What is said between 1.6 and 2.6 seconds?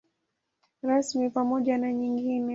na nyingine.